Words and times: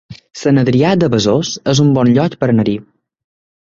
Sant 0.43 0.59
Adrià 0.61 0.95
de 1.03 1.11
Besòs 1.17 1.53
es 1.75 1.85
un 1.87 1.95
bon 2.01 2.13
lloc 2.19 2.43
per 2.43 2.53
anar-hi 2.53 2.79